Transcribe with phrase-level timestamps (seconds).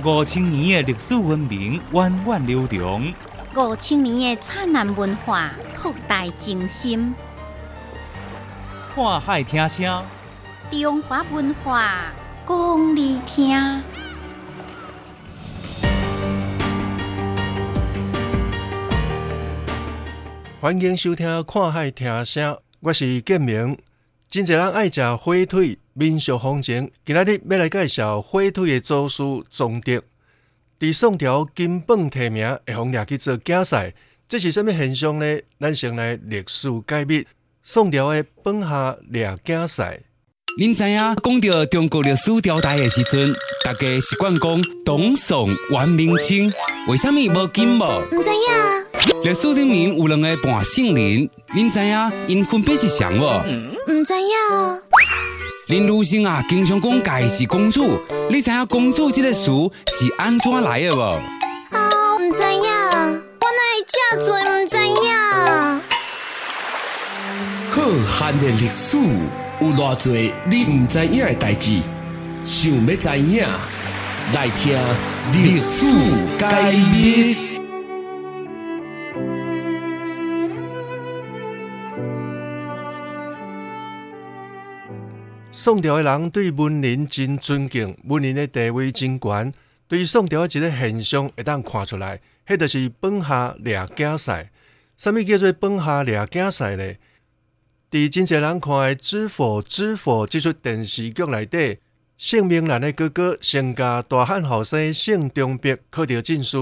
[0.00, 3.14] 五千年的历史文明源远流长，
[3.54, 7.14] 五千年的灿烂文化博大精深。
[8.94, 10.02] 看海听声，
[10.70, 12.06] 中华文化
[12.48, 13.82] 讲你听。
[20.60, 23.78] 欢迎收听《看海听声》，我是建明。
[24.28, 26.90] 真侪人爱食火腿，民俗风情。
[27.04, 30.02] 今仔日要来介绍火腿的祖师宗德。
[30.80, 33.94] 伫宋朝金榜题名，会互掠去做竞赛，
[34.28, 35.38] 这是什么现象呢？
[35.60, 37.24] 咱先来历史解密。
[37.62, 40.00] 宋朝的榜下掠竞赛。
[40.58, 43.32] 您知影讲到中国历史朝代的时阵，
[43.64, 46.52] 大家习惯讲董宋、元、明、清，
[46.88, 47.84] 为什么无金无？
[48.10, 49.22] 唔知影。
[49.24, 53.22] 历史里面有两个半姓人，您知影因分别是谁无？
[53.86, 54.82] 唔知影。
[55.72, 59.46] 林如生啊，经常讲家是公主，你知影公主这个词
[59.86, 61.00] 是安怎来的无？
[61.00, 61.88] 啊，
[62.20, 65.08] 唔知影，我哪会这多唔知影？
[67.70, 68.98] 浩瀚的历史
[69.62, 71.80] 有偌侪你唔知影的代志，
[72.44, 73.42] 想要知影，
[74.34, 74.78] 来听
[75.32, 75.86] 历史
[76.38, 77.51] 解密。
[85.64, 89.54] 宋朝的人对文人真尊敬，文人的地位真悬。
[89.86, 94.50] 对宋朝的一个现象，会当看出来，迄就是榜下掠竞赛。
[94.98, 96.94] 什物叫做榜下掠竞赛呢？
[97.92, 101.78] 伫真侪人看的《知否知否》即出电视剧内底，
[102.18, 106.56] 姓名兰的哥哥姓家大汉后生姓钟伯考着进士，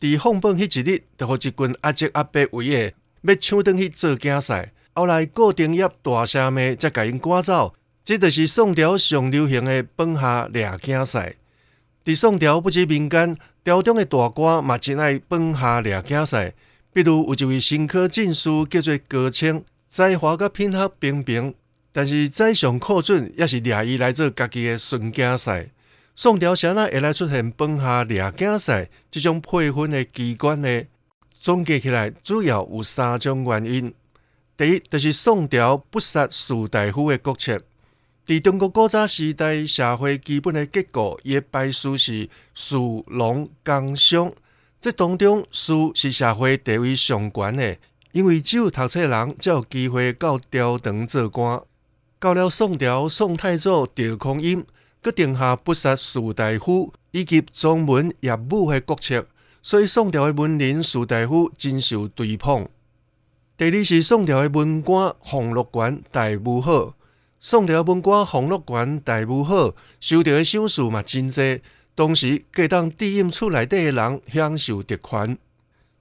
[0.00, 4.72] 伫放榜迄一日，就互一群阿叔阿伯围的，要抢登去做竞赛。
[4.94, 7.74] 后来顾定业大声骂，才甲因赶走。
[8.08, 11.34] 这就是宋朝上流行的榜下掠竞赛。
[12.06, 16.54] 伫宋朝不止民间，朝中的大官嘛真爱榜下掠竞赛。
[16.94, 21.54] 比如有一位新科进士叫做高清，才华甲品学平平，
[21.92, 25.68] 但是宰相寇准也是掠伊来做家己的顺竞赛。
[26.16, 30.82] 宋朝谁人会来出现榜下掠竞赛这种配分的机关呢？
[31.38, 33.92] 总结起来，主要有三种原因。
[34.56, 37.60] 第一，就是宋朝不杀士大夫的国策。
[38.28, 44.30] 伫中国古早时代，社会基本的结构，伊的排序是士、农、工、商。
[44.82, 47.78] 这当中，士是社会地位上悬的，
[48.12, 51.58] 因为只有读册人才有机会到朝堂做官。
[52.18, 54.62] 到了宋朝，宋太祖赵匡胤，
[55.02, 59.26] 决定下不杀士大夫以及宗门业武的国策，
[59.62, 62.68] 所以宋朝的文人士大夫真受追捧。
[63.56, 66.92] 第二是宋朝的文官俸禄官，待遇好。
[67.40, 71.62] 宋朝文官俸禄悬，待遇好，收到的赏赐嘛真济。
[71.94, 75.38] 当时各当地印厝内底的人享受特权。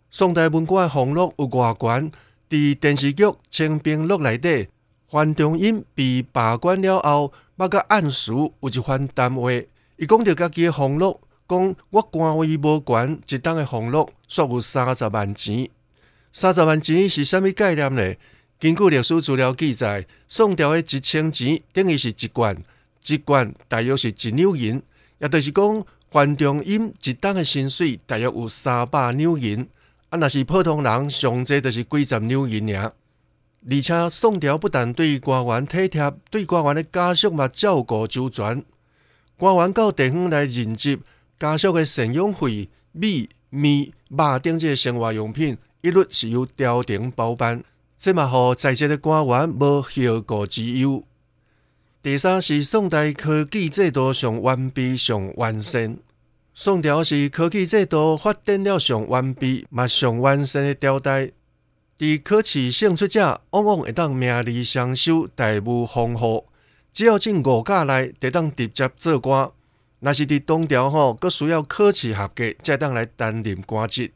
[0.09, 2.12] 宋代文官俸禄有偌悬？
[2.50, 4.68] 伫电视剧《清兵录》内底，
[5.12, 9.52] 范仲淹被罢官了后，捌甲暗时有一番谈话。
[9.98, 15.69] 伊讲到家己的俸禄，讲我官位无悬，一当的俸禄煞有三十万钱。
[16.31, 18.16] 三十万钱是啥物概念呢？
[18.59, 22.57] 根据历史资料记载，宋朝的一千钱等于是一贯，
[23.06, 24.81] 一贯大约是一两银，
[25.19, 29.68] 也就是讲，范仲淹一当的薪水大约有三百两银。
[30.09, 32.91] 啊，若是普通人，上济就是几十两银尔。
[33.69, 38.66] 而且宋朝不但对官员体贴，对官员的家属嘛照顾周全。
[39.38, 41.00] 官员到地方来任职，
[41.38, 47.63] 家属的赡养费、米、面、肉等这些生活用品，一律是由朝廷包办。
[47.97, 51.03] 这嘛，互在职的官员无后顾之忧。
[52.03, 55.97] 第三是宋代科举制度上完备上完善。
[56.53, 61.31] 宋朝是科举制度发展了上完备、嘛上完善的朝代。
[61.97, 66.46] 伫考试胜出者，往往会当名利双收，待遇丰厚。
[66.94, 69.50] 只要进五甲内，得当直接做官。
[70.00, 74.12] 若是伫东朝吼，佫需要考试合格，才当来担任官职。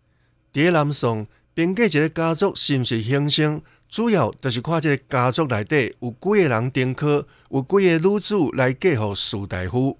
[0.53, 1.25] 伫南宋。
[1.61, 9.95] 评价一个家族是毋是兴盛，主要就是看这个家族内底有几个人登科，有几个女子来嫁予士大夫。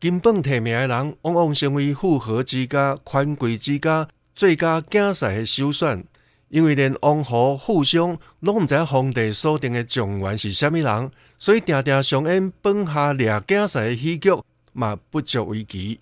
[0.00, 6.02] 金榜题名的人，往往成为富豪之家、权贵之家最佳竞赛的首选。
[6.48, 14.30] 因为连王侯、富商拢毋知皇帝所定的状元是虾米人，所以常常上演榜下掠竞赛的喜剧，
[14.72, 16.00] 嘛不足为奇。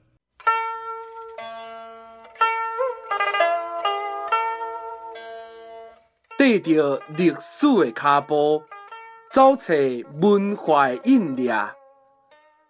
[6.59, 8.63] 着历史的脚步，
[9.33, 9.73] 走出
[10.21, 11.53] 文化印掠，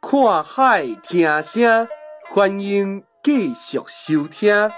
[0.00, 1.88] 看海听声，
[2.30, 4.70] 欢迎继续收听。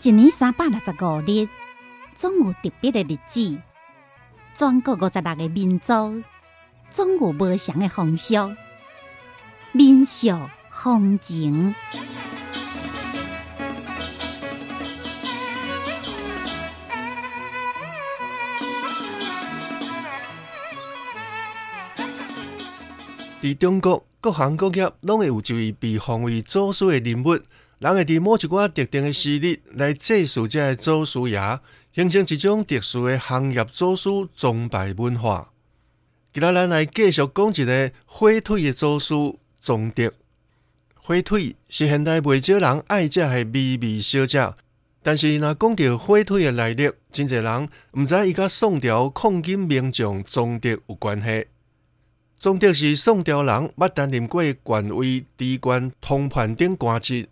[0.00, 1.46] 一年三百六十五日，
[2.20, 3.56] 总有特别的日子。
[4.56, 6.20] 全国五十六个民族，
[6.90, 8.34] 总有无相的风俗、
[9.70, 10.36] 民俗、
[10.68, 11.72] 风情。
[23.40, 27.38] 伫中国，各行各业拢会有一位被奉为祖师的人物，
[27.78, 31.38] 人会伫某一寡特定的时日来祭祀这祖师爷，
[31.98, 35.50] 形成一种特殊的行业祖师崇拜文化。
[36.32, 39.12] 今仔咱来继续讲一个火腿的祖师
[39.60, 40.12] 宗德。
[40.94, 44.54] 火腿是现代袂少人爱食的美味小食，
[45.02, 51.48] 但是若讲到火腿的来历，真侪人毋知伊甲宋朝抗金名将宗德有关系。
[52.38, 57.28] 宗德是宋朝人，捌担任过县尉、知县、通判等官职。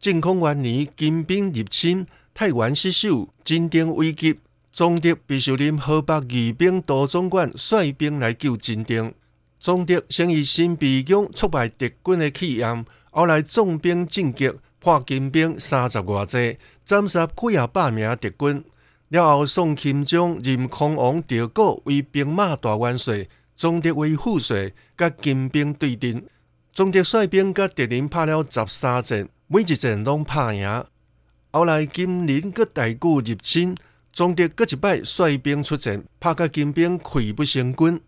[0.00, 2.04] 靖康元年，金兵入侵，
[2.38, 4.38] 太原失守，真定危急。
[4.70, 9.14] 宗德必须任河北义兵都总管，率兵来救真定。
[9.58, 18.62] 宗德先以新鼻弓挫败敌军的气焰，后来重兵进击，破金兵三十外济，斩杀几啊百名敌军。
[19.08, 23.26] 了后，宋钦宗任康王赵构为兵马大元帅。
[23.56, 26.22] 宗德为副帅，甲金兵对阵。
[26.74, 30.84] 宗德率兵甲敌人拍了十三战，每一战拢拍赢。
[31.56, 33.74] 后来金人搁大举入侵，
[34.12, 37.98] 宗德搁一摆率兵出战，拍甲金兵溃不成军。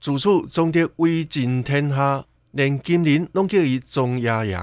[0.00, 4.58] 自此，宗德威震天下，连金人拢叫伊宗爷爷。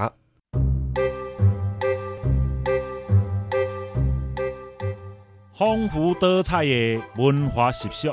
[5.57, 8.09] 丰富多彩的文化习俗。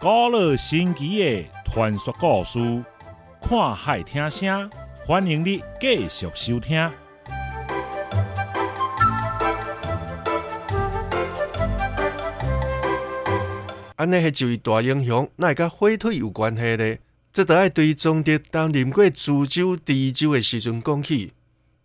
[0.00, 2.58] 古老神奇的传说故事，
[3.40, 4.68] 看海听声，
[5.06, 6.90] 欢迎你继续收听。
[14.04, 17.00] 安尼迄就是大英雄，那会甲火腿有关系咧？
[17.32, 21.32] 这得爱对宗德担任过株洲、滇州的时阵讲起。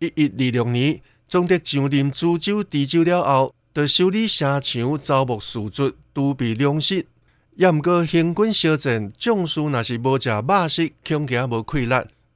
[0.00, 7.06] 一一二六年，宗德上任株洲、滇州了后，就修理城墙，招募士卒，储备粮食。
[7.56, 11.94] 也毋过行军相战，将士若是无食肉食，恐惊无气力。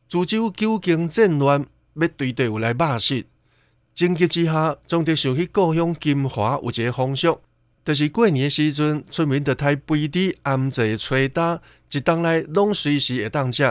[0.09, 1.67] 株洲久经战乱，
[2.01, 3.27] 要对队伍来肉食。
[3.95, 7.39] 情急之下，钟德想起故乡金华有一个风俗，
[7.85, 11.61] 就是过年时阵，村民着抬肥猪、腌制吹打，
[11.93, 13.63] 一冬来拢随时会当食。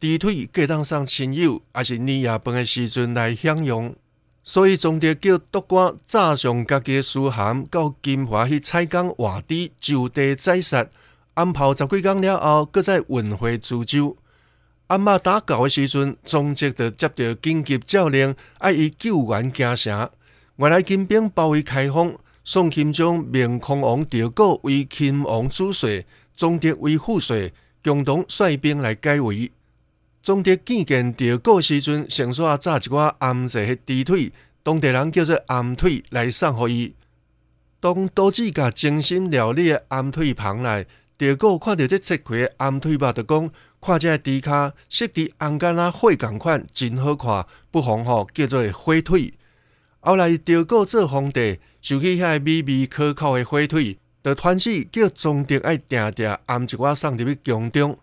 [0.00, 3.94] 猪腿计当送亲友，也是年夜饭的时阵来享用。
[4.42, 10.86] 所以，总得叫督官早上家己书函到金华去采工换猪，就地宰杀，
[11.34, 14.16] 安排十几工了后，搁再运回株洲。
[14.86, 20.10] 暗晡打到的时阵，总督就接到紧急诏令，要伊救援京城。
[20.56, 22.18] 原来金兵包围开封，
[22.52, 26.04] 宋钦宗命康王赵构为钦王主帅，
[26.34, 29.52] 总督为副帅，共同率兵来解围。
[30.20, 34.32] 总督见见赵构时阵，先煞炸一寡腌制的猪腿，
[34.64, 36.92] 当地人叫做腌腿来送互伊。
[37.78, 40.84] 当都子甲精心料理的腌腿旁来，
[41.16, 49.34] 赵构看到这切开的腌腿肉，就讲看这猪骹色伫红干啊火共款，真好看，不妨吼叫做火腿。
[50.00, 57.98] 后来赵构做皇帝，受起遐美味可口的火腿，就传旨叫宗德爱定定腌一寡送入去宫中。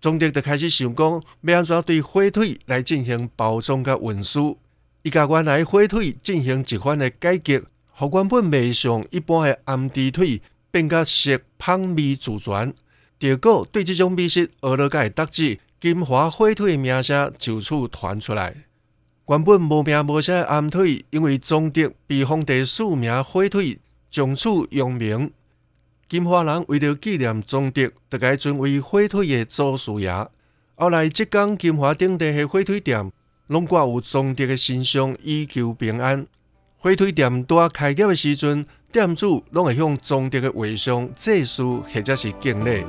[0.00, 4.58] 总督就开始想讲，要安怎对火腿来进行包装甲运输。
[5.02, 12.72] 伊甲原来火腿进行一番的改革，互原本卖上一般的腌猪腿变甲色香味俱全。
[13.18, 18.56] 结果对这种美食学了甲会得志，金华火腿的名声就此传出来。
[19.30, 23.78] 原本无名无姓的腌腿，因为总督被皇帝署名火腿，
[24.10, 25.30] 从此扬名。
[26.08, 30.12] 金华人为了纪念宗德，就改尊为火腿的祖师爷。
[30.74, 33.12] 后来，浙江金华等地的火腿店，
[33.46, 36.26] 拢挂有宗德的形象，以求平安。
[36.78, 42.84] 火腿店在开业的时阵，店主拢会向宗德的画像祭祀，或者是敬礼。